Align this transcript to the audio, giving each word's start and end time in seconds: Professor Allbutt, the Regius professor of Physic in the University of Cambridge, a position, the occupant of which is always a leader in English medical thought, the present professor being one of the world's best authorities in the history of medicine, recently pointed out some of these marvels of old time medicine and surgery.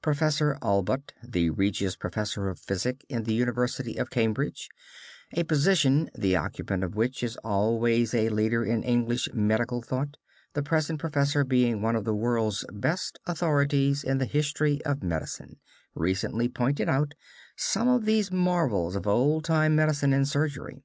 Professor 0.00 0.56
Allbutt, 0.62 1.12
the 1.22 1.50
Regius 1.50 1.96
professor 1.96 2.48
of 2.48 2.58
Physic 2.58 3.04
in 3.10 3.24
the 3.24 3.34
University 3.34 3.96
of 3.98 4.08
Cambridge, 4.08 4.70
a 5.32 5.44
position, 5.44 6.08
the 6.14 6.34
occupant 6.34 6.82
of 6.82 6.94
which 6.96 7.22
is 7.22 7.36
always 7.44 8.14
a 8.14 8.30
leader 8.30 8.64
in 8.64 8.82
English 8.82 9.28
medical 9.34 9.82
thought, 9.82 10.16
the 10.54 10.62
present 10.62 10.98
professor 10.98 11.44
being 11.44 11.82
one 11.82 11.94
of 11.94 12.06
the 12.06 12.14
world's 12.14 12.64
best 12.72 13.18
authorities 13.26 14.02
in 14.02 14.16
the 14.16 14.24
history 14.24 14.82
of 14.86 15.02
medicine, 15.02 15.58
recently 15.94 16.48
pointed 16.48 16.88
out 16.88 17.12
some 17.54 17.86
of 17.86 18.06
these 18.06 18.32
marvels 18.32 18.96
of 18.96 19.06
old 19.06 19.44
time 19.44 19.76
medicine 19.76 20.14
and 20.14 20.26
surgery. 20.26 20.82